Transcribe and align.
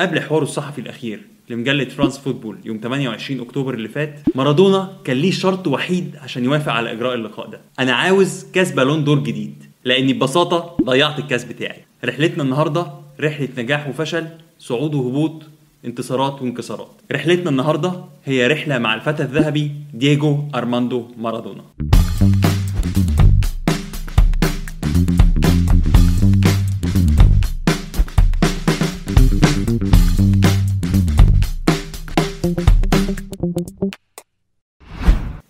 قبل 0.00 0.20
حواره 0.20 0.42
الصحفي 0.42 0.80
الأخير 0.80 1.20
لمجلة 1.50 1.84
فرانس 1.84 2.18
فوتبول 2.18 2.58
يوم 2.64 2.80
28 2.82 3.40
أكتوبر 3.40 3.74
اللي 3.74 3.88
فات 3.88 4.20
مارادونا 4.34 4.92
كان 5.04 5.16
ليه 5.16 5.30
شرط 5.30 5.66
وحيد 5.66 6.16
عشان 6.22 6.44
يوافق 6.44 6.72
على 6.72 6.92
إجراء 6.92 7.14
اللقاء 7.14 7.50
ده. 7.50 7.60
أنا 7.78 7.92
عاوز 7.92 8.46
كاس 8.52 8.72
بالون 8.72 9.04
دور 9.04 9.18
جديد 9.18 9.64
لأني 9.84 10.12
ببساطة 10.12 10.76
ضيعت 10.84 11.18
الكاس 11.18 11.44
بتاعي. 11.44 11.84
رحلتنا 12.04 12.42
النهارده 12.42 12.86
رحلة 13.20 13.48
نجاح 13.58 13.88
وفشل 13.88 14.26
صعود 14.58 14.94
وهبوط 14.94 15.42
انتصارات 15.84 16.42
وانكسارات. 16.42 16.90
رحلتنا 17.12 17.50
النهارده 17.50 18.04
هي 18.24 18.46
رحلة 18.46 18.78
مع 18.78 18.94
الفتى 18.94 19.22
الذهبي 19.22 19.72
دييجو 19.94 20.38
أرماندو 20.54 21.08
مارادونا. 21.18 21.64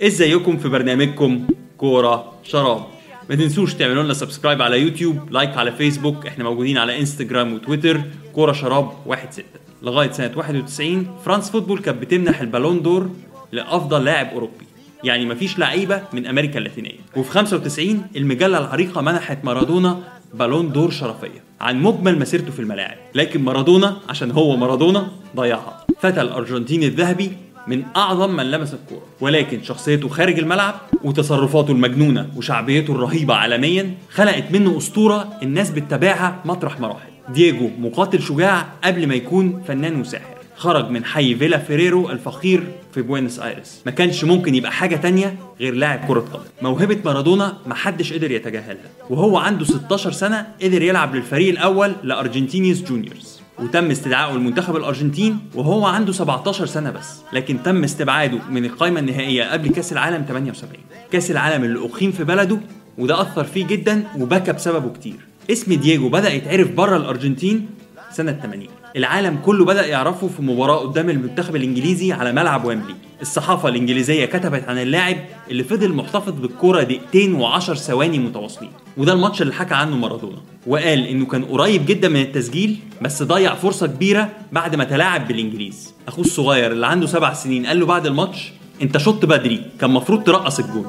ازيكم 0.07 0.57
في 0.57 0.69
برنامجكم 0.69 1.47
كورة 1.79 2.33
شراب؟ 2.43 2.87
ما 3.31 3.35
تنسوش 3.37 3.75
تعملوا 3.75 4.03
لنا 4.03 4.15
subscribe 4.15 4.63
على 4.63 4.81
يوتيوب 4.81 5.33
like 5.33 5.57
على 5.57 5.73
فيسبوك 5.73 6.27
إحنا 6.27 6.45
موجودين 6.45 6.79
على 6.79 6.99
انستجرام 6.99 7.53
وتويتر 7.55 8.01
كورة 8.35 8.53
شراب 8.53 8.93
16 9.31 9.45
لغاية 9.83 10.11
سنة 10.11 10.33
91 10.37 11.07
فرانس 11.25 11.51
فوتبول 11.51 11.79
كانت 11.79 12.03
بتمنح 12.03 12.41
البالون 12.41 12.83
دور 12.83 13.11
لأفضل 13.53 14.05
لاعب 14.05 14.29
أوروبي. 14.29 14.67
يعني 15.05 15.27
مفيش 15.27 15.59
لعيبة 15.59 16.03
من 16.13 16.27
أمريكا 16.27 16.59
اللاتينية. 16.59 16.99
وفي 17.17 17.31
95 17.31 18.07
المجلة 18.17 18.59
العريقة 18.59 19.01
منحت 19.01 19.45
مارادونا 19.45 20.03
بالون 20.35 20.73
دور 20.73 20.91
شرفية. 20.91 21.45
عن 21.61 21.83
مجمل 21.83 22.19
مسيرته 22.19 22.53
في 22.53 22.59
الملاعب. 22.61 22.97
لكن 23.15 23.43
مارادونا 23.43 23.97
عشان 24.09 24.31
هو 24.31 24.57
مارادونا 24.57 25.09
ضيعها. 25.37 25.87
فتى 26.01 26.21
الارجنتيني 26.21 26.87
الذهبي 26.87 27.33
من 27.69 27.83
أعظم 27.97 28.37
من 28.37 28.51
لمس 28.51 28.75
الكورة. 28.75 29.03
ولكن 29.21 29.63
شخصيته 29.63 30.09
خارج 30.09 30.39
الملعب 30.39 30.75
وتصرفاته 31.05 31.71
المجنونة 31.71 32.29
وشعبيته 32.37 32.93
الرهيبة 32.93 33.35
عالميا 33.35 33.95
خلقت 34.11 34.45
منه 34.53 34.79
أسطورة 34.79 35.33
الناس 35.43 35.71
بتتابعها 35.71 36.43
مطرح 36.45 36.81
ما 36.81 36.89
راحت 36.89 37.09
دييجو 37.29 37.71
مقاتل 37.79 38.23
شجاع 38.23 38.67
قبل 38.85 39.07
ما 39.07 39.15
يكون 39.15 39.63
فنان 39.69 40.01
وساحر. 40.01 40.37
خرج 40.57 40.91
من 40.91 41.05
حي 41.05 41.35
فيلا 41.35 41.59
فيوريتو 41.59 42.11
الفقير 42.11 42.63
في 42.95 43.03
بوينس 43.03 43.39
آيرس. 43.39 43.83
ما 43.87 43.93
كانش 43.93 44.25
ممكن 44.25 44.55
يبقى 44.55 44.73
حاجة 44.73 44.97
تانية 44.97 45.37
غير 45.61 45.75
لاعب 45.75 46.01
كرة 46.09 46.21
قدم. 46.21 46.43
موهبة 46.63 46.99
مارادونا 47.05 47.57
محدش 47.67 48.13
قدر 48.13 48.31
يتجاهلها. 48.31 48.91
وهو 49.11 49.39
عنده 49.39 49.65
16 49.65 50.13
سنة 50.13 50.47
قدر 50.63 50.83
يلعب 50.83 51.15
للفريق 51.15 51.49
الأول 51.49 51.93
لارجنتينيوس 52.03 52.83
جونيورز. 52.83 53.36
وتم 53.59 53.91
استدعائه 53.91 54.35
المنتخب 54.35 54.77
الأرجنتين 54.77 55.39
وهو 55.55 55.87
عنده 55.87 56.13
17 56.13 56.67
سنة 56.67 56.91
بس. 56.91 57.21
لكن 57.33 57.63
تم 57.63 57.85
استبعاده 57.85 58.39
من 58.51 58.65
القائمة 58.65 59.01
النهائية 59.01 59.53
قبل 59.53 59.69
كأس 59.69 59.93
العالم 59.93 60.25
78 60.29 60.75
كأس 61.13 61.31
العالم 61.31 61.65
اللي 61.65 61.79
أقيم 61.79 62.13
في 62.13 62.25
بلده 62.25 62.59
وده 62.99 63.21
أثر 63.21 63.45
فيه 63.45 63.67
جدا 63.67 64.05
وبكى 64.19 64.53
بسببه 64.53 64.93
كتير. 64.93 65.17
اسم 65.51 65.75
دييجو 65.75 66.09
بدأ 66.09 66.33
يتعرف 66.33 66.71
بره 66.71 66.97
الأرجنتين 66.97 67.67
سنة 68.11 68.33
80 68.33 68.67
العالم 68.97 69.39
كله 69.45 69.65
بدأ 69.65 69.87
يعرفه 69.87 70.29
في 70.29 70.43
مباراة 70.43 70.77
قدام 70.77 71.11
المنتخب 71.11 71.57
الإنجليزي 71.57 72.13
على 72.13 72.33
ملعب 72.33 72.65
ويمبلي. 72.65 72.95
الصحافة 73.23 73.69
الإنجليزية 73.69 74.27
كتبت 74.27 74.69
عن 74.69 74.79
اللاعب 74.79 75.17
اللي 75.51 75.65
فضل 75.65 75.93
محتفظ 75.93 76.33
بالكرة 76.33 76.83
دقيقتين 76.83 77.43
و10 77.43 77.59
ثواني 77.61 78.19
متواصلين. 78.19 78.71
وده 78.97 79.13
الماتش 79.13 79.43
اللي 79.43 79.53
حكى 79.53 79.75
عنه 79.75 79.97
مارادونا. 79.97 80.39
وقال 80.67 81.07
إنه 81.07 81.27
كان 81.27 81.45
قريب 81.45 81.87
جدا 81.87 82.09
من 82.09 82.21
التسجيل 82.21 82.77
بس 83.03 83.23
ضيع 83.23 83.55
فرصة 83.55 83.87
كبيرة 83.87 84.29
بعد 84.53 84.75
ما 84.75 84.85
تلاعب 84.85 85.29
بالإنجليز. 85.29 85.95
أخوه 86.09 86.25
الصغير 86.25 86.73
اللي 86.73 86.87
عنده 86.87 87.07
سبع 87.07 87.33
سنين 87.33 87.67
قال 87.67 87.81
له 87.81 87.87
بعد 87.87 88.07
الماتش 88.07 88.53
أنت 88.83 88.99
شط 88.99 89.25
بدري 89.25 89.63
كان 89.81 89.91
المفروض 89.91 90.25
ترقص 90.25 90.59
الجون. 90.59 90.87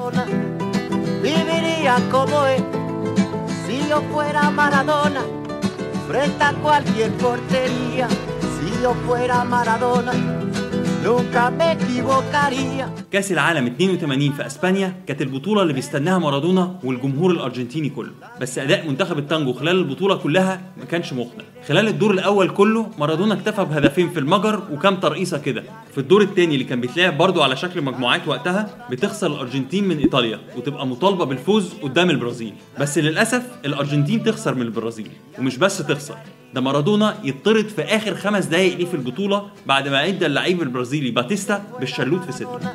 Frente 6.07 6.43
a 6.43 6.53
cualquier 6.53 7.11
portería. 7.17 8.07
Si 8.07 8.81
yo 8.81 8.93
fuera 9.05 9.43
Maradona 9.43 10.13
كأس 13.11 13.31
العالم 13.31 13.65
82 13.65 14.31
في 14.31 14.45
أسبانيا 14.45 14.95
كانت 15.07 15.21
البطولة 15.21 15.61
اللي 15.61 15.73
بيستناها 15.73 16.17
مارادونا 16.17 16.79
والجمهور 16.83 17.31
الأرجنتيني 17.31 17.89
كله. 17.89 18.11
بس 18.41 18.57
أداء 18.59 18.87
منتخب 18.87 19.17
التانجو 19.17 19.53
خلال 19.53 19.75
البطولة 19.75 20.15
كلها 20.15 20.61
ما 20.77 20.85
كانش 20.85 21.13
مقنع. 21.13 21.43
خلال 21.67 21.87
الدور 21.87 22.11
الأول 22.11 22.49
كله 22.49 22.89
مارادونا 22.99 23.33
اكتفى 23.33 23.65
بهدفين 23.65 24.09
في 24.09 24.19
المجر 24.19 24.63
وكام 24.71 24.95
ترقيصة 24.95 25.37
كده. 25.37 25.63
في 25.91 25.97
الدور 25.97 26.21
الثاني 26.21 26.53
اللي 26.53 26.65
كان 26.65 26.81
بيتلعب 26.81 27.17
برضه 27.17 27.43
على 27.43 27.55
شكل 27.55 27.81
مجموعات 27.81 28.27
وقتها 28.27 28.87
بتخسر 28.91 29.27
الأرجنتين 29.27 29.87
من 29.87 29.97
إيطاليا 29.97 30.39
وتبقى 30.57 30.87
مطالبة 30.87 31.25
بالفوز 31.25 31.73
قدام 31.83 32.09
البرازيل. 32.09 32.53
بس 32.79 32.97
للأسف 32.97 33.43
الأرجنتين 33.65 34.23
تخسر 34.23 34.55
من 34.55 34.61
البرازيل. 34.61 35.09
ومش 35.39 35.57
بس 35.57 35.77
تخسر. 35.77 36.17
ده 36.53 36.61
مارادونا 36.61 37.15
يطرد 37.23 37.67
في 37.67 37.81
آخر 37.81 38.15
خمس 38.15 38.45
دقايق 38.45 38.77
ليه 38.77 38.85
في 38.85 38.93
البطولة 38.93 39.47
بعد 39.65 39.87
ما 39.87 40.05
أدى 40.07 40.25
اللعيب 40.25 40.61
البرازيلي 40.61 41.11
باتيستا 41.11 41.63
بالشلوت 41.79 42.23
في 42.23 42.31
صدره. 42.31 42.73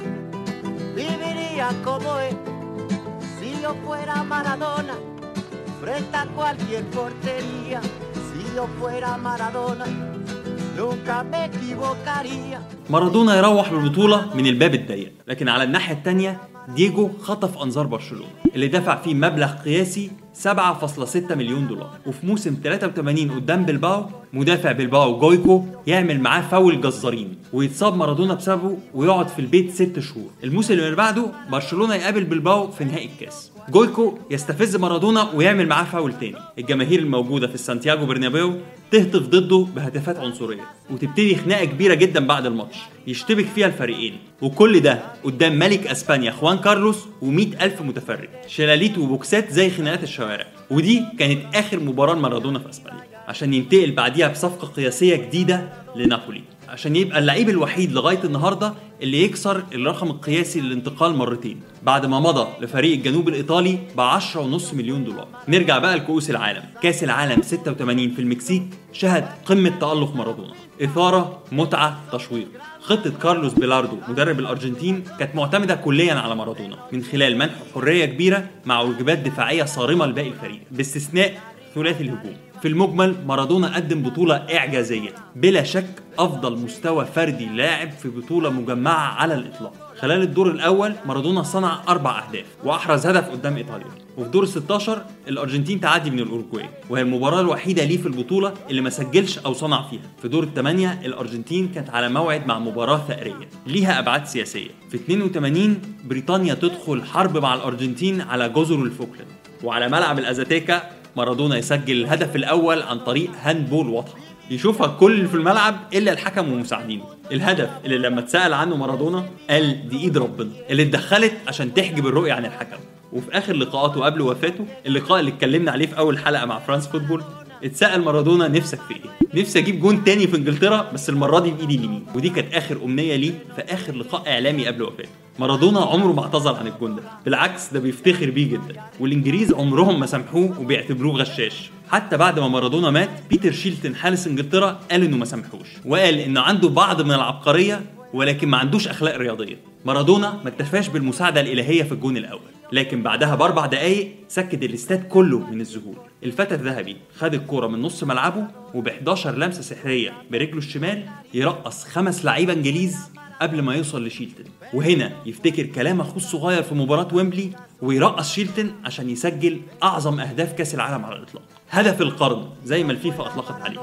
مارادونا 12.90 13.36
يروح 13.36 13.70
بالبطولة 13.72 14.34
من 14.36 14.46
الباب 14.46 14.74
الضيق 14.74 15.12
لكن 15.28 15.48
على 15.48 15.64
الناحية 15.64 15.94
التانية 15.94 16.40
دييجو 16.68 17.10
خطف 17.20 17.58
أنظار 17.58 17.86
برشلونة 17.86 18.28
اللي 18.54 18.68
دفع 18.68 18.96
فيه 19.02 19.14
مبلغ 19.14 19.52
قياسي 19.52 20.10
7.6 20.34 21.32
مليون 21.32 21.68
دولار. 21.68 21.90
وفي 22.06 22.26
موسم 22.26 22.56
83 22.64 23.30
قدام 23.30 23.64
بلباو 23.64 24.06
مدافع 24.32 24.72
بلباو 24.72 25.18
جويكو 25.18 25.64
يعمل 25.86 26.20
معاه 26.20 26.40
فاول 26.40 26.80
جزارين 26.80 27.38
ويتصاب 27.52 27.96
مارادونا 27.96 28.34
بسببه 28.34 28.78
ويقعد 28.94 29.28
في 29.28 29.38
البيت 29.38 29.70
ست 29.70 29.98
شهور. 29.98 30.30
الموسم 30.44 30.74
اللي 30.74 30.96
بعده 30.96 31.26
برشلونة 31.50 31.94
يقابل 31.94 32.24
بلباو 32.24 32.70
في 32.70 32.84
نهائي 32.84 33.10
الكاس. 33.12 33.51
جويكو 33.70 34.18
يستفز 34.30 34.76
مارادونا 34.76 35.30
ويعمل 35.34 35.66
معاه 35.68 35.84
فاول 35.84 36.18
تاني. 36.18 36.36
الجماهير 36.58 36.98
الموجودة 36.98 37.46
في 37.46 37.58
سانتياغو 37.58 38.06
برنابيو 38.06 38.54
تهتف 38.90 39.22
ضده 39.26 39.66
بهتافات 39.76 40.16
عنصرية 40.18 40.62
وتبتدي 40.90 41.36
خناقة 41.36 41.64
كبيرة 41.64 41.94
جدا 41.94 42.26
بعد 42.26 42.46
الماتش. 42.46 42.76
يشتبك 43.06 43.46
فيها 43.46 43.66
الفريقين. 43.66 44.18
وكل 44.42 44.80
ده 44.80 45.02
قدام 45.24 45.58
ملك 45.58 45.86
أسبانيا 45.86 46.30
خوان 46.30 46.58
كارلوس 46.58 46.98
و100 47.22 47.62
ألف 47.62 47.82
متفرج. 47.82 48.28
شلاليت 48.46 48.98
وبوكسات 48.98 49.52
زي 49.52 49.70
خناقات 49.70 50.02
الشوارع. 50.02 50.46
ودي 50.70 51.02
كانت 51.18 51.40
آخر 51.54 51.80
مباراة 51.80 52.14
مارادونا 52.14 52.58
في 52.58 52.70
أسبانيا. 52.70 53.04
عشان 53.28 53.54
ينتقل 53.54 53.90
بعديها 53.92 54.28
بصفقة 54.28 54.66
قياسية 54.68 55.16
جديدة 55.16 55.68
لنابولي. 55.96 56.42
عشان 56.72 56.96
يبقى 56.96 57.18
اللعيب 57.18 57.48
الوحيد 57.48 57.92
لغاية 57.92 58.24
النهاردة 58.24 58.74
اللي 59.02 59.22
يكسر 59.22 59.64
الرقم 59.72 60.10
القياسي 60.10 60.60
للانتقال 60.60 61.14
مرتين. 61.16 61.60
بعد 61.82 62.06
ما 62.06 62.20
مضى 62.20 62.48
لفريق 62.60 62.92
الجنوب 62.92 63.28
الإيطالي 63.28 63.78
ب 63.96 64.00
10.5 64.00 64.74
مليون 64.74 65.04
دولار. 65.04 65.28
نرجع 65.48 65.78
بقى 65.78 65.96
لكؤوس 65.96 66.30
العالم. 66.30 66.62
كأس 66.82 67.04
العالم 67.04 67.42
86 67.42 68.10
في 68.10 68.18
المكسيك 68.18 68.62
شهد 68.92 69.24
قمة 69.46 69.68
تألق 69.80 70.14
مارادونا. 70.16 70.52
إثارة 70.82 71.42
متعة 71.52 72.00
تشويق. 72.12 72.48
خطة 72.80 73.10
كارلوس 73.22 73.52
بيلاردو 73.52 73.96
مدرب 74.08 74.38
الأرجنتين 74.38 75.04
كانت 75.18 75.34
معتمدة 75.34 75.74
كليا 75.74 76.14
على 76.14 76.34
مارادونا. 76.36 76.76
من 76.92 77.02
خلال 77.02 77.38
منحه 77.38 77.56
حرية 77.74 78.04
كبيرة 78.04 78.46
مع 78.66 78.80
واجبات 78.80 79.18
دفاعية 79.18 79.64
صارمة 79.64 80.06
لباقي 80.06 80.28
الفريق. 80.28 80.60
باستثناء 80.70 81.51
ثلاثي 81.74 82.02
الهجوم. 82.02 82.36
في 82.62 82.68
المجمل 82.68 83.16
مارادونا 83.26 83.76
قدم 83.76 84.02
بطولة 84.02 84.34
إعجازية. 84.34 85.10
بلا 85.36 85.62
شك 85.62 86.02
أفضل 86.18 86.58
مستوى 86.58 87.04
فردي 87.04 87.46
لاعب 87.46 87.90
في 87.90 88.08
بطولة 88.08 88.50
مجمعة 88.50 89.14
على 89.14 89.34
الإطلاق. 89.34 89.72
خلال 89.98 90.22
الدور 90.22 90.50
الأول 90.50 90.94
مارادونا 91.06 91.42
صنع 91.42 91.80
أربع 91.88 92.18
أهداف 92.18 92.44
وأحرز 92.64 93.06
هدف 93.06 93.28
قدام 93.30 93.56
إيطاليا. 93.56 93.86
وفي 94.18 94.30
دور 94.30 94.44
16 94.44 95.04
الأرجنتين 95.28 95.80
تعدي 95.80 96.10
من 96.10 96.18
الأوروجواي 96.18 96.68
وهي 96.90 97.02
المباراة 97.02 97.40
الوحيدة 97.40 97.84
ليه 97.84 97.96
في 97.96 98.06
البطولة 98.06 98.54
اللي 98.70 98.80
ما 98.80 98.90
سجلش 98.90 99.38
أو 99.38 99.52
صنع 99.52 99.82
فيها. 99.82 100.02
في 100.22 100.28
دور 100.28 100.42
الثمانية 100.42 101.00
الأرجنتين 101.04 101.68
كانت 101.68 101.90
على 101.90 102.08
موعد 102.08 102.46
مع 102.46 102.58
مباراة 102.58 103.00
ثأرية 103.08 103.48
ليها 103.66 103.98
أبعاد 103.98 104.26
سياسية. 104.26 104.70
في 104.90 104.96
82 104.96 105.82
بريطانيا 106.04 106.54
تدخل 106.54 107.04
حرب 107.04 107.38
مع 107.38 107.54
الأرجنتين 107.54 108.20
على 108.20 108.48
جزر 108.48 108.82
الفوكلاند 108.82 109.28
وعلى 109.64 109.88
ملعب 109.88 110.18
الأزاتيكا 110.18 110.82
مارادونا 111.16 111.56
يسجل 111.58 112.00
الهدف 112.00 112.36
الأول 112.36 112.82
عن 112.82 112.98
طريق 112.98 113.30
handball 113.42 113.88
واضحه 113.88 114.14
يشوفها 114.50 114.86
الكل 114.86 115.26
في 115.26 115.34
الملعب 115.34 115.76
إلا 115.94 116.12
الحكم 116.12 116.52
ومساعدينه 116.52 117.04
الهدف 117.32 117.70
اللي 117.84 117.98
لما 117.98 118.20
اتسأل 118.20 118.54
عنه 118.54 118.76
مارادونا 118.76 119.24
قال 119.50 119.88
دي 119.88 119.98
إيد 120.00 120.18
ربنا 120.18 120.50
اللي 120.70 120.82
اتدخلت 120.82 121.32
عشان 121.48 121.74
تحجب 121.74 122.06
الرؤية 122.06 122.32
عن 122.32 122.44
الحكم. 122.44 122.76
وفي 123.12 123.38
آخر 123.38 123.52
لقاءاته 123.52 124.04
قبل 124.04 124.20
وفاته 124.20 124.66
اللقاء 124.86 125.20
اللي 125.20 125.30
اتكلمنا 125.30 125.70
عليه 125.72 125.86
في 125.86 125.98
أول 125.98 126.18
حلقة 126.18 126.46
مع 126.46 126.58
فرانس 126.58 126.88
فوتبول 126.88 127.22
اتسأل 127.64 128.02
مارادونا 128.04 128.48
نفسك 128.48 128.78
في 128.88 128.94
إيه؟ 128.94 129.40
نفسي 129.40 129.58
أجيب 129.58 129.80
جون 129.80 130.04
تاني 130.04 130.26
في 130.26 130.36
إنجلترا 130.36 130.90
بس 130.94 131.08
المرة 131.08 131.38
دي 131.40 131.50
بإيدي 131.50 131.74
اليمين. 131.74 132.06
ودي 132.14 132.28
كانت 132.28 132.54
آخر 132.54 132.76
أمنية 132.84 133.16
ليه 133.16 133.32
في 133.56 133.62
آخر 133.62 133.94
لقاء 133.94 134.28
إعلامي 134.32 134.66
قبل 134.66 134.82
وفاته 134.82 135.08
مارادونا 135.38 135.80
عمره 135.80 136.12
ما 136.12 136.22
اعتذر 136.22 136.54
عن 136.54 136.66
الجون 136.66 136.96
ده. 136.96 137.02
بالعكس 137.24 137.72
ده 137.72 137.80
بيفتخر 137.80 138.30
بيه 138.30 138.46
جدا. 138.46 138.80
والإنجليز 139.00 139.52
عمرهم 139.52 140.00
ما 140.00 140.06
سامحوه 140.06 140.60
وبيعتبروه 140.60 141.14
غشاش. 141.14 141.70
حتى 141.90 142.16
بعد 142.16 142.38
ما 142.38 142.48
مارادونا 142.48 142.90
مات 142.90 143.10
بيتر 143.30 143.52
شيلتون 143.52 143.94
حارس 143.94 144.26
إنجلترا 144.26 144.80
قال 144.90 145.02
إنه 145.04 145.16
ما 145.16 145.24
سامحوش. 145.24 145.68
وقال 145.84 146.18
انه 146.18 146.40
عنده 146.40 146.68
بعض 146.68 147.02
من 147.02 147.12
العبقرية 147.12 147.82
ولكن 148.14 148.48
ما 148.48 148.56
عندوش 148.58 148.88
أخلاق 148.88 149.16
رياضية. 149.16 149.56
مارادونا 149.84 150.40
ما 150.44 150.48
اكتفاش 150.48 150.88
بالمساعدة 150.88 151.40
الإلهية 151.40 151.82
في 151.82 151.92
الجون 151.92 152.16
الأول. 152.16 152.51
لكن 152.72 153.02
بعدها 153.02 153.34
بأربع 153.34 153.66
دقايق 153.66 154.14
سكت 154.28 154.62
الاستاد 154.62 155.08
كله 155.08 155.38
من 155.38 155.60
الذهول. 155.60 155.96
الفتى 156.22 156.54
الذهبي 156.54 156.96
خد 157.18 157.34
الكورة 157.34 157.66
من 157.66 157.82
نص 157.82 158.04
ملعبه 158.04 158.46
وب11 158.74 159.26
لمسة 159.26 159.62
سحرية 159.62 160.12
برجله 160.30 160.58
الشمال 160.58 161.06
يرقص 161.34 161.84
خمس 161.84 162.24
لعيبة 162.24 162.52
انجليز 162.52 162.96
قبل 163.40 163.62
ما 163.62 163.74
يوصل 163.74 164.06
لشيلتون. 164.06 164.46
وهنا 164.74 165.12
يفتكر 165.26 165.66
كلام 165.66 166.00
أخوه 166.00 166.16
الصغير 166.16 166.62
في 166.62 166.74
مباراة 166.74 167.08
ويمبلي 167.12 167.50
ويرقص 167.82 168.32
شيلتون 168.32 168.72
عشان 168.84 169.10
يسجل 169.10 169.60
أعظم 169.82 170.20
أهداف 170.20 170.52
كأس 170.52 170.74
العالم 170.74 171.04
على 171.04 171.16
الإطلاق. 171.16 171.42
هدف 171.70 172.00
القرن 172.00 172.48
زي 172.64 172.84
ما 172.84 172.92
الفيفا 172.92 173.26
أطلقت 173.26 173.62
عليه. 173.62 173.80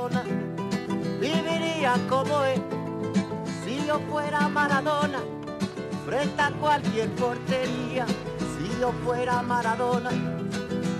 Si 8.79 8.85
fuera 9.05 9.41
Maradona, 9.41 10.09
yo 10.11 10.11
fuera 10.11 10.11
Maradona, 10.11 10.11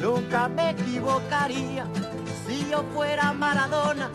nunca 0.02 0.50
me 0.50 0.70
equivocaría. 0.72 1.86
Si 2.46 2.70
yo 2.72 2.84
fuera 2.94 3.34
Maradona. 3.34 4.10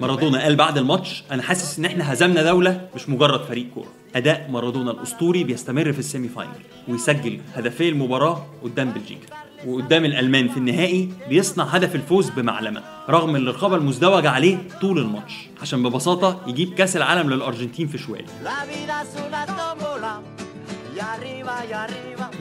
مارادونا 0.00 0.42
قال 0.42 0.56
بعد 0.56 0.78
الماتش 0.78 1.24
أنا 1.30 1.42
حاسس 1.42 1.78
إن 1.78 1.84
إحنا 1.84 2.12
هزمنا 2.12 2.42
دولة 2.42 2.88
مش 2.94 3.08
مجرد 3.08 3.44
فريق 3.44 3.66
كورة 3.74 3.88
أداء 4.16 4.48
مارادونا 4.50 4.90
الأسطوري 4.90 5.44
بيستمر 5.44 5.92
في 5.92 5.98
ال 5.98 6.04
semi 6.04 6.28
final 6.28 6.52
ويسجل 6.88 7.40
هدفي 7.54 7.88
المباراة 7.88 8.46
قدام 8.62 8.90
بلجيكا 8.90 9.26
وقدام 9.66 10.04
الألمان 10.04 10.48
في 10.48 10.56
النهائي 10.56 11.12
بيصنع 11.28 11.64
هدف 11.64 11.94
الفوز 11.94 12.30
بمعلمة 12.30 12.82
رغم 13.08 13.36
الرقابة 13.36 13.76
المزدوجة 13.76 14.30
عليه 14.30 14.58
طول 14.80 14.98
الماتش 14.98 15.34
عشان 15.62 15.82
ببساطة 15.82 16.40
يجيب 16.46 16.74
كأس 16.74 16.96
العالم 16.96 17.30
للأرجنتين 17.30 17.86
في 17.88 17.98
شوال 17.98 18.24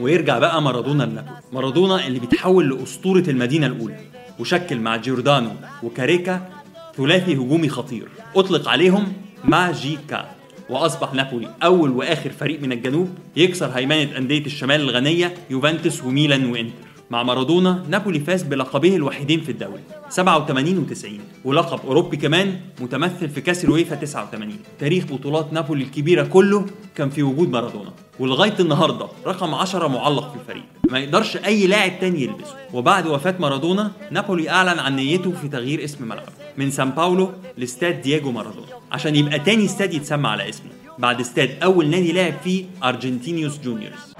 ويرجع 0.01 0.39
بقى 0.39 0.61
مارادونا 0.61 1.03
لنابولي 1.03 1.39
مارادونا 1.53 2.07
اللي 2.07 2.19
بيتحول 2.19 2.69
لأسطورة 2.69 3.23
المدينة 3.27 3.67
الأولى 3.67 3.97
وشكل 4.39 4.79
مع 4.79 4.95
جيوردانو 4.95 5.51
وكاريكا 5.83 6.49
ثلاثي 6.97 7.33
هجومي 7.33 7.69
خطير. 7.69 8.07
أطلق 8.35 8.69
عليهم 8.69 9.13
ماجيكا 9.43 10.29
وأصبح 10.69 11.13
نابولي 11.13 11.49
أول 11.63 11.89
وآخر 11.89 12.29
فريق 12.29 12.61
من 12.61 12.71
الجنوب 12.71 13.09
يكسر 13.35 13.67
هيمنة 13.67 14.17
أندية 14.17 14.45
الشمال 14.45 14.81
الغنية 14.81 15.33
يوفنتوس 15.49 16.03
وميلان 16.03 16.51
وإنتر. 16.51 16.88
مع 17.09 17.23
مارادونا 17.23 17.85
نابولي 17.89 18.19
فاز 18.19 18.43
بلقبيه 18.43 18.95
الوحيدين 18.95 19.41
في 19.41 19.51
الدوري 19.51 19.81
87 20.09 20.87
و90 20.89 21.07
ولقب 21.45 21.79
أوروبي 21.87 22.17
كمان 22.17 22.59
متمثل 22.81 23.29
في 23.29 23.41
كأس 23.41 23.65
الويفا 23.65 23.95
89 23.95 24.57
تاريخ 24.79 25.05
بطولات 25.05 25.53
نابولي 25.53 25.83
الكبيرة 25.83 26.23
كله 26.23 26.65
كان 26.95 27.09
في 27.09 27.23
وجود 27.23 27.49
مارادونا. 27.49 27.91
ولغاية 28.19 28.55
النهارده 28.59 29.07
رقم 29.25 29.55
10 29.55 29.87
معلق 29.87 30.31
في 30.31 30.39
الفريق. 30.39 30.63
ما 30.89 30.99
يقدرش 30.99 31.37
أي 31.37 31.67
لاعب 31.67 31.99
تاني 31.99 32.23
يلبسه. 32.23 32.55
وبعد 32.73 33.07
وفاة 33.07 33.35
مارادونا 33.39 33.91
نابولي 34.11 34.49
أعلن 34.49 34.79
عن 34.79 34.95
نيته 34.95 35.31
في 35.31 35.47
تغيير 35.47 35.83
اسم 35.83 36.07
ملعبه. 36.07 36.31
من 36.57 36.71
سان 36.71 36.89
باولو 36.89 37.31
لاستاد 37.57 38.01
دييجو 38.01 38.31
مارادونا. 38.31 38.67
عشان 38.91 39.15
يبقى 39.15 39.39
تاني 39.39 39.65
استاد 39.65 39.93
يتسمى 39.93 40.27
على 40.27 40.49
اسمه. 40.49 40.69
بعد 40.99 41.19
استاد 41.19 41.49
أول 41.63 41.89
نادي 41.89 42.11
لعب 42.11 42.33
فيه 42.43 42.65
أرجنتينيوس 42.83 43.59
جونيورز. 43.63 44.13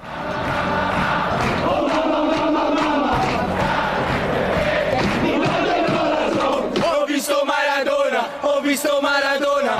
Visto 8.61 9.01
Maradona. 9.01 9.75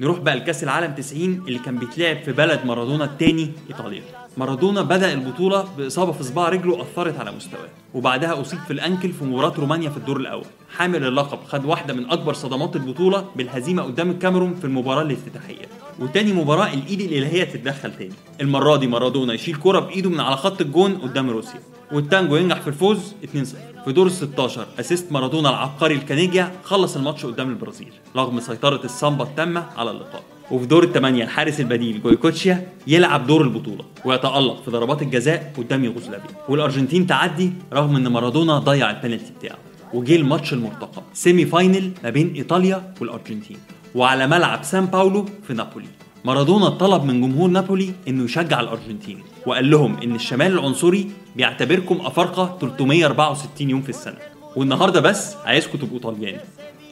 نروح 0.00 0.18
بقى 0.18 0.36
لكأس 0.36 0.62
العالم 0.64 0.94
90 0.94 1.22
اللي 1.48 1.58
كان 1.58 1.78
بيتلعب 1.78 2.16
في 2.16 2.32
بلد 2.32 2.60
مارادونا 2.64 3.04
الثاني 3.04 3.52
إيطاليا. 3.70 4.02
مارادونا 4.36 4.82
بدأ 4.82 5.12
البطولة 5.12 5.64
بإصابة 5.78 6.12
في 6.12 6.22
صباع 6.22 6.48
رجله 6.48 6.82
اثرت 6.82 7.20
على 7.20 7.32
مستواه. 7.32 7.68
وبعدها 7.94 8.40
أصيب 8.40 8.58
في 8.58 8.72
الأنكل 8.72 9.12
في 9.12 9.24
مباراة 9.24 9.52
رومانيا 9.58 9.90
في 9.90 9.96
الدور 9.96 10.16
الأول. 10.16 10.44
حامل 10.76 11.04
اللقب 11.04 11.38
خد 11.48 11.64
واحدة 11.64 11.94
من 11.94 12.10
أكبر 12.10 12.32
صدمات 12.32 12.76
البطولة 12.76 13.24
بالهزيمة 13.36 13.82
قدام 13.82 14.10
الكاميرون 14.10 14.54
في 14.54 14.64
المباراة 14.64 15.02
الافتتاحية. 15.02 15.66
وتاني 15.98 16.32
مباراة 16.32 16.74
الإيد 16.74 17.00
الإلهية 17.00 17.44
تتدخل 17.44 17.96
تاني. 17.96 18.12
المرة 18.40 18.76
دي 18.76 18.86
مارادونا 18.86 19.34
يشيل 19.34 19.56
كرة 19.56 19.78
بإيده 19.78 20.10
من 20.10 20.20
على 20.20 20.36
خط 20.36 20.60
الجون 20.60 20.94
قدام 20.94 21.30
روسيا. 21.30 21.60
والتانجو 21.92 22.36
ينجح 22.36 22.60
في 22.60 22.68
الفوز 22.68 23.14
2-0 23.24 23.84
في 23.84 23.92
دور 23.92 24.06
ال 24.06 24.12
16 24.12 24.66
assist 24.80 25.12
مارادونا 25.12 25.50
العبقري 25.50 25.94
لكانيجيا 25.94 26.52
خلص 26.64 26.96
الماتش 26.96 27.26
قدام 27.26 27.50
البرازيل 27.50 27.92
رغم 28.16 28.40
سيطرة 28.40 28.80
السامبا 28.84 29.24
التامة 29.24 29.66
على 29.76 29.90
اللقاء. 29.90 30.22
وفي 30.50 30.66
دور 30.66 30.84
الثمانية 30.84 31.24
الحارس 31.24 31.60
البديل 31.60 32.02
جويكوتشيا 32.02 32.68
يلعب 32.86 33.26
دور 33.26 33.42
البطولة 33.42 33.84
ويتألق 34.04 34.62
في 34.64 34.70
ضربات 34.70 35.02
الجزاء 35.02 35.52
قدام 35.58 35.84
يوغوسلافيا. 35.84 36.36
والأرجنتين 36.48 37.06
تعدي 37.06 37.52
رغم 37.72 37.96
إن 37.96 38.08
مارادونا 38.08 38.58
ضيع 38.58 38.90
البنالتي 38.90 39.32
بتاعه. 39.38 39.58
وجه 39.94 40.16
الماتش 40.16 40.52
المرتقب 40.52 41.02
semi 41.14 41.46
final 41.46 41.90
ما 42.04 42.10
بين 42.10 42.34
إيطاليا 42.34 42.94
والأرجنتين. 43.00 43.56
وعلى 43.94 44.26
ملعب 44.26 44.64
سان 44.64 44.86
باولو 44.86 45.26
في 45.46 45.54
نابولي. 45.54 45.88
مارادونا 46.24 46.68
طلب 46.68 47.04
من 47.04 47.20
جمهور 47.20 47.50
نابولي 47.50 47.92
إنه 48.08 48.24
يشجع 48.24 48.60
الأرجنتين 48.60 49.22
وقال 49.46 49.70
لهم 49.70 49.96
إن 50.02 50.14
الشمال 50.14 50.52
العنصري 50.52 51.10
بيعتبركم 51.36 51.98
أفارقة 52.00 52.58
364 52.60 53.70
يوم 53.70 53.82
في 53.82 53.88
السنة 53.88 54.18
والنهاردة 54.56 55.00
بس 55.00 55.34
عايزكم 55.44 55.78
تبقوا 55.78 55.98
طلياني 55.98 56.40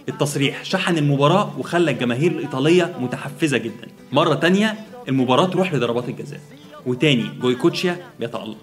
التصريح 0.09 0.65
شحن 0.65 0.99
المباراة 0.99 1.53
وخلى 1.59 1.91
الجماهير 1.91 2.33
الإيطالية 2.33 2.95
متحفزة 3.01 3.59
جدا. 3.59 3.89
مرة 4.13 4.35
تانية 4.35 4.75
المباراة 5.09 5.45
تروح 5.47 5.75
لضربات 5.75 6.09
الجزاء 6.09 6.41
وتاني 6.87 7.31
جويكوتشيا 7.41 7.97
بيتألق. 8.21 8.57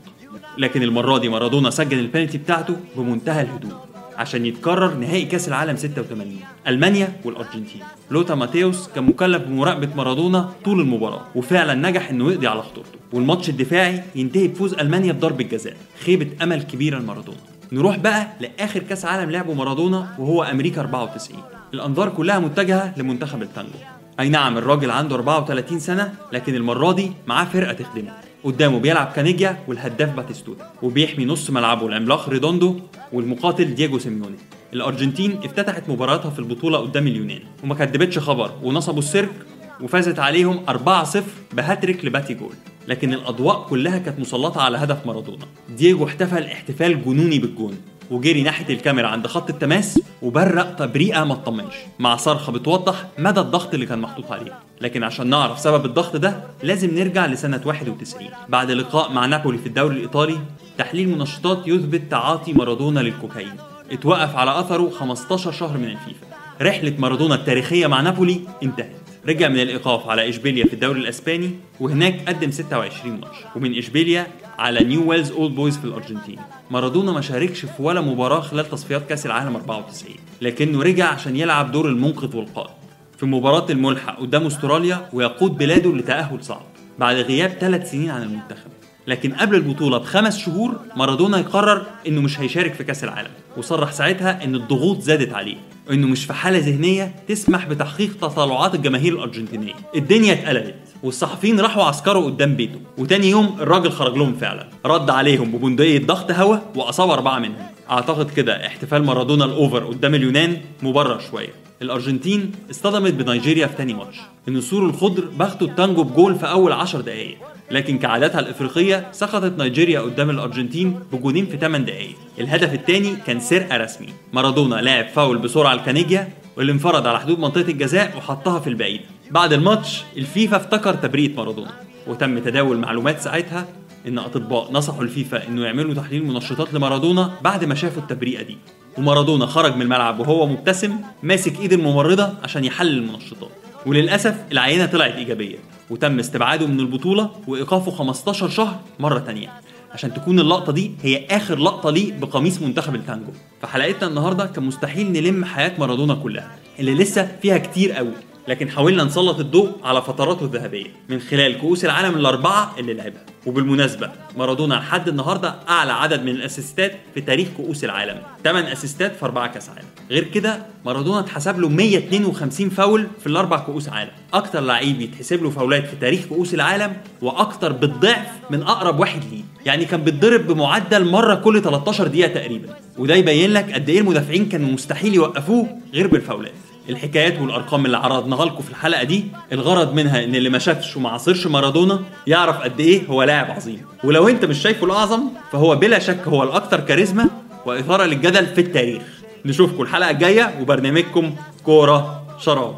لكن 0.57 0.83
المرة 0.83 1.17
دي 1.17 1.29
مارادونا 1.29 1.69
سجل 1.69 1.99
البنالتي 1.99 2.37
بتاعته 2.37 2.75
بمنتهى 2.95 3.41
الهدوء. 3.41 3.73
عشان 4.17 4.45
يتكرر 4.45 4.93
نهائي 4.93 5.25
كأس 5.25 5.47
العالم 5.47 5.75
86 5.75 6.39
ألمانيا 6.67 7.13
والأرجنتين. 7.23 7.81
لوثار 8.11 8.35
ماتيوس 8.35 8.89
كان 8.95 9.03
مكلف 9.03 9.43
بمراقبة 9.43 9.89
مارادونا 9.95 10.49
طول 10.65 10.79
المباراة 10.79 11.21
وفعلا 11.35 11.89
نجح 11.89 12.09
إنه 12.09 12.31
يقضي 12.31 12.47
على 12.47 12.61
خطورته. 12.61 12.99
والماتش 13.13 13.49
الدفاعي 13.49 14.03
ينتهي 14.15 14.47
بفوز 14.47 14.73
ألمانيا 14.73 15.11
بضربة 15.13 15.43
جزاء 15.43 15.77
خيبة 16.05 16.27
أمل 16.43 16.63
كبيرة 16.63 16.99
لمارادونا. 16.99 17.37
نروح 17.71 17.97
بقى 17.97 18.27
لآخر 18.39 18.79
كأس 18.79 19.05
عالم 19.05 19.31
لعبه 19.31 19.53
مارادونا 19.53 20.15
وهو 20.19 20.43
أمريكا 20.43 20.81
94 20.81 21.39
الأنظار 21.73 22.09
كلها 22.09 22.39
متجهة 22.39 22.93
لمنتخب 22.97 23.41
التانجو. 23.41 23.77
أي 24.19 24.29
نعم 24.29 24.57
الراجل 24.57 24.91
عنده 24.91 25.15
34 25.15 25.79
سنة 25.79 26.13
لكن 26.31 26.55
المرة 26.55 26.91
دي 26.91 27.11
معاه 27.27 27.45
فرقة 27.45 27.73
تخدمه. 27.73 28.11
قدامه 28.43 28.79
بيلعب 28.79 29.11
كانيجيا 29.15 29.63
والهداف 29.67 30.15
باتيستوتا 30.15 30.71
وبيحمي 30.81 31.25
نص 31.25 31.49
ملعبه 31.49 31.87
العملاق 31.87 32.29
ريدوندو 32.29 32.79
والمقاتل 33.13 33.75
دييجو 33.75 33.99
سيميوني. 33.99 34.37
الأرجنتين 34.73 35.39
افتتحت 35.43 35.89
مباراتها 35.89 36.31
في 36.31 36.39
البطولة 36.39 36.77
قدام 36.77 37.07
اليونان 37.07 37.39
وما 37.63 37.75
كدبتش 37.75 38.19
خبر 38.19 38.51
ونصبوا 38.63 38.99
السيرك 38.99 39.33
وفازت 39.81 40.19
عليهم 40.19 40.65
4-0 40.69 41.17
بهاتريك 41.53 42.05
لباتي 42.05 42.33
جول. 42.33 42.53
لكن 42.87 43.13
الأضواء 43.13 43.67
كلها 43.69 43.97
كانت 43.97 44.19
مسلطة 44.19 44.61
على 44.61 44.77
هدف 44.77 45.05
مارادونا. 45.05 45.45
دييجو 45.77 46.05
احتفل 46.05 46.43
احتفال 46.43 47.05
جنوني 47.05 47.39
بالجون. 47.39 47.77
وجري 48.11 48.43
ناحية 48.43 48.73
الكاميرا 48.73 49.07
عند 49.07 49.27
خط 49.27 49.49
التماس 49.49 49.99
وبرق 50.21 50.75
تبريقة 50.75 51.23
ما 51.23 51.35
تطمنش 51.35 51.73
مع 51.99 52.15
صرخة 52.15 52.51
بتوضح 52.51 53.05
مدى 53.17 53.39
الضغط 53.39 53.73
اللي 53.73 53.85
كان 53.85 53.99
محطوط 53.99 54.31
عليه. 54.31 54.51
لكن 54.81 55.03
عشان 55.03 55.27
نعرف 55.27 55.59
سبب 55.59 55.85
الضغط 55.85 56.15
ده 56.15 56.43
لازم 56.63 56.95
نرجع 56.97 57.25
لسنة 57.25 57.61
91 57.65 58.27
بعد 58.49 58.71
لقاء 58.71 59.11
مع 59.11 59.25
نابولي 59.25 59.57
في 59.57 59.67
الدوري 59.67 59.95
الإيطالي 59.95 60.39
تحليل 60.77 61.09
منشطات 61.09 61.67
يثبت 61.67 62.01
تعاطي 62.11 62.53
مارادونا 62.53 62.99
للكوكايين. 62.99 63.55
اتوقف 63.91 64.35
على 64.35 64.59
أثره 64.59 64.89
15 64.89 65.51
شهر 65.51 65.77
من 65.77 65.85
الفيفا. 65.85 66.27
رحلة 66.61 66.93
مارادونا 66.99 67.35
التاريخية 67.35 67.87
مع 67.87 68.01
نابولي 68.01 68.41
انتهت. 68.63 69.02
رجع 69.27 69.47
من 69.47 69.59
الإيقاف 69.59 70.07
على 70.09 70.29
إشبيليا 70.29 70.65
في 70.65 70.73
الدوري 70.73 70.99
الإسباني 70.99 71.51
وهناك 71.79 72.29
قدم 72.29 72.51
26 72.51 73.19
ماتش. 73.19 73.35
ومن 73.55 73.77
إشبيليا 73.77 74.27
على 74.59 74.83
نيولز 74.83 75.31
أولد 75.31 75.55
بويز 75.55 75.77
في 75.77 75.85
الأرجنتين. 75.85 76.39
مارادونا 76.71 77.11
ما 77.11 77.21
شاركش 77.21 77.65
في 77.65 77.81
ولا 77.83 78.01
مباراة 78.01 78.39
خلال 78.39 78.69
تصفيات 78.69 79.09
كأس 79.09 79.25
العالم 79.25 79.55
94 79.55 80.15
لكنه 80.41 80.81
رجع 80.83 81.05
عشان 81.05 81.35
يلعب 81.35 81.71
دور 81.71 81.87
المنقذ 81.87 82.35
والقائد. 82.35 82.73
في 83.17 83.25
مباراة 83.25 83.65
الملحق 83.69 84.19
قدام 84.19 84.45
أستراليا 84.45 85.09
ويقود 85.13 85.57
بلاده 85.57 85.95
لتأهل 85.95 86.43
صعب 86.43 86.63
بعد 86.99 87.15
غياب 87.15 87.49
ثلاث 87.49 87.91
سنين 87.91 88.09
عن 88.09 88.23
المنتخب. 88.23 88.71
لكن 89.07 89.33
قبل 89.33 89.55
البطولة 89.55 89.97
بخمس 89.97 90.37
شهور 90.37 90.79
مارادونا 90.95 91.37
يقرر 91.39 91.85
إنه 92.07 92.21
مش 92.21 92.39
هيشارك 92.39 92.73
في 92.73 92.83
كأس 92.83 93.03
العالم. 93.03 93.31
وصرح 93.57 93.91
ساعتها 93.91 94.43
إن 94.43 94.55
الضغوط 94.55 94.99
زادت 94.99 95.33
عليه 95.33 95.57
وانه 95.89 96.07
مش 96.07 96.25
في 96.25 96.33
حالة 96.33 96.57
ذهنية 96.57 97.15
تسمح 97.27 97.65
بتحقيق 97.65 98.17
تطلعات 98.21 98.75
الجماهير 98.75 99.13
الأرجنتينية. 99.13 99.73
الدنيا 99.95 100.33
اتقلبت 100.33 100.75
والصحفيين 101.03 101.59
راحوا 101.59 101.83
عسكروا 101.83 102.25
قدام 102.25 102.55
بيته. 102.55 102.79
وتاني 102.97 103.29
يوم 103.29 103.57
الراجل 103.59 103.91
خرج 103.91 104.17
لهم 104.17 104.35
فعلا. 104.35 104.67
رد 104.85 105.09
عليهم 105.09 105.51
ببندقية 105.51 106.05
ضغط 106.05 106.31
هوا 106.31 106.57
وأصاب 106.75 107.09
أربعة 107.09 107.39
منهم. 107.39 107.65
أعتقد 107.91 108.31
كده 108.31 108.67
احتفال 108.67 109.03
مارادونا 109.05 109.45
الأوفر 109.45 109.85
قدام 109.85 110.15
اليونان 110.15 110.57
مبرر 110.81 111.19
شوية. 111.31 111.62
الأرجنتين 111.83 112.51
اصطدمت 112.71 113.13
بنيجيريا 113.13 113.67
في 113.67 113.75
تاني 113.75 113.93
ماتش. 113.93 114.17
النسور 114.47 114.85
الخضر 114.85 115.25
بغتوا 115.25 115.67
التانجو 115.67 116.03
بجول 116.03 116.35
في 116.35 116.45
أول 116.45 116.71
عشر 116.71 117.01
دقايق. 117.01 117.37
لكن 117.71 117.97
كعاداتها 117.97 118.39
الإفريقية 118.39 119.07
سقطت 119.11 119.59
نيجيريا 119.59 119.99
قدام 119.99 120.29
الأرجنتين 120.29 120.99
بجونين 121.13 121.45
في 121.45 121.57
8 121.57 121.85
دقائق 121.85 122.15
الهدف 122.39 122.73
الثاني 122.73 123.15
كان 123.15 123.39
سرقه 123.39 123.77
رسمي 123.77 124.07
مارادونا 124.33 124.75
لعب 124.75 125.07
فاول 125.07 125.37
بسرعة 125.37 125.73
لكانيجيا 125.73 126.29
واللي 126.57 126.71
انفرد 126.71 127.07
على 127.07 127.19
حدود 127.19 127.39
منطقة 127.39 127.71
الجزاء 127.71 128.17
وحطها 128.17 128.59
في 128.59 128.67
البعيد. 128.67 129.01
بعد 129.31 129.53
الماتش 129.53 130.03
الفيفا 130.17 130.57
افتكر 130.57 130.93
تبرئه 130.93 131.35
مارادونا. 131.35 131.71
وتم 132.07 132.39
تداول 132.39 132.77
معلومات 132.77 133.21
ساعتها 133.21 133.67
إن 134.07 134.19
أطباء 134.19 134.71
نصحوا 134.71 135.03
الفيفا 135.03 135.47
إنه 135.47 135.65
يعملوا 135.65 135.93
تحليل 135.93 136.25
منشطات 136.25 136.73
لمارادونا 136.73 137.31
بعد 137.41 137.65
ما 137.65 137.75
شافوا 137.75 138.01
التبرئه 138.01 138.41
دي. 138.41 138.57
ومارادونا 138.97 139.45
خرج 139.45 139.75
من 139.75 139.81
الملعب 139.81 140.19
وهو 140.19 140.45
مبتسم 140.47 140.95
ماسك 141.23 141.59
ايد 141.59 141.73
الممرضة 141.73 142.29
عشان 142.43 142.65
يحلل 142.65 142.97
المنشطات. 142.97 143.49
وللأسف 143.85 144.35
العينة 144.51 144.85
طلعت 144.85 145.13
إيجابية 145.13 145.57
وتم 145.89 146.19
استبعاده 146.19 146.67
من 146.67 146.79
البطولة 146.79 147.29
وإيقافه 147.47 147.91
15 147.91 148.49
شهر 148.49 148.79
مرة 148.99 149.19
تانية. 149.19 149.49
عشان 149.91 150.13
تكون 150.13 150.39
اللقطة 150.39 150.71
دي 150.71 150.91
هي 151.01 151.25
آخر 151.31 151.59
لقطة 151.59 151.89
ليه 151.89 152.19
بقميص 152.19 152.61
منتخب 152.61 152.95
التانجو. 152.95 153.31
فحلقتنا 153.61 154.09
النهارده 154.09 154.45
كان 154.45 154.63
مستحيل 154.63 155.11
نلم 155.11 155.45
حياة 155.45 155.71
مارادونا 155.79 156.13
كلها 156.13 156.51
اللي 156.79 156.93
لسه 156.95 157.31
فيها 157.41 157.57
كتير 157.57 157.91
قوي. 157.91 158.13
لكن 158.47 158.69
حاولنا 158.69 159.03
نسلط 159.03 159.39
الضوء 159.39 159.71
على 159.83 160.01
فتراته 160.01 160.43
الذهبية 160.43 160.87
من 161.09 161.19
خلال 161.19 161.57
كؤوس 161.57 161.85
العالم 161.85 162.15
الأربعة 162.15 162.75
اللي 162.79 162.93
لعبها. 162.93 163.25
وبالمناسبة 163.45 164.11
مارادونا 164.37 164.73
لحد 164.73 165.07
النهارده 165.07 165.55
أعلى 165.69 165.93
عدد 165.93 166.23
من 166.23 166.29
الأسيستات 166.29 166.91
في 167.13 167.21
تاريخ 167.21 167.47
كؤوس 167.57 167.83
العالم 167.83 168.21
8 168.43 168.73
أسيستات 168.73 169.15
في 169.15 169.25
أربعة 169.25 169.53
كأس 169.53 169.69
عالم. 169.69 169.87
غير 170.11 170.23
كده 170.23 170.65
مارادونا 170.85 171.19
اتحسب 171.19 171.59
له 171.59 171.69
152 171.69 172.69
فاول 172.69 173.07
في 173.19 173.27
الأربع 173.27 173.57
كؤوس 173.57 173.89
عالم. 173.89 174.11
أكتر 174.33 174.59
لعيب 174.59 175.01
يتحسب 175.01 175.43
له 175.43 175.49
فاولات 175.49 175.87
في 175.87 175.95
تاريخ 175.95 176.25
كؤوس 176.25 176.53
العالم 176.53 176.93
وأكتر 177.21 177.71
بالضعف 177.71 178.27
من 178.49 178.61
أقرب 178.61 178.99
واحد 178.99 179.21
ليه. 179.31 179.43
يعني 179.65 179.85
كان 179.85 180.03
بيتضرب 180.03 180.47
بمعدل 180.47 181.05
مرة 181.11 181.35
كل 181.35 181.61
13 181.61 182.07
دقيقة 182.07 182.33
تقريبا. 182.33 182.75
وده 182.97 183.15
يبين 183.15 183.53
لك 183.53 183.73
قد 183.73 183.89
إيه 183.89 183.99
المدافعين 183.99 184.49
كانوا 184.49 184.69
مستحيل 184.69 185.13
يوقفوه 185.13 185.77
غير 185.93 186.07
بالفاولات. 186.07 186.53
الحكايات 186.89 187.39
والأرقام 187.39 187.85
اللي 187.85 187.97
عرضناها 187.97 188.45
لكم 188.45 188.61
في 188.63 188.69
الحلقة 188.69 189.03
دي 189.03 189.25
الغرض 189.51 189.93
منها 189.93 190.23
إن 190.23 190.35
اللي 190.35 190.49
ما 190.49 190.59
شافش 190.59 190.97
وما 190.97 191.09
عاصرش 191.09 191.47
مارادونا 191.47 191.99
يعرف 192.27 192.57
قد 192.57 192.79
إيه 192.79 193.07
هو 193.07 193.23
لاعب 193.23 193.51
عظيم 193.51 193.81
ولو 194.03 194.27
أنت 194.27 194.45
مش 194.45 194.57
شايفه 194.61 194.85
الأعظم 194.85 195.23
فهو 195.51 195.75
بلا 195.75 195.99
شك 195.99 196.27
هو 196.27 196.43
الأكثر 196.43 196.79
كاريزما 196.79 197.29
وإثارة 197.65 198.03
للجدل 198.03 198.45
في 198.45 198.61
التاريخ 198.61 199.03
نشوفكم 199.45 199.81
الحلقة 199.81 200.09
الجاية 200.09 200.59
وبرنامجكم 200.61 201.35
كورة 201.65 202.23
شراب 202.39 202.75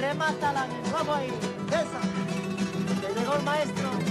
remátala, 0.00 0.66
esa. 1.70 2.00
Llegó 3.14 3.34
el 3.34 3.42
maestro. 3.42 4.03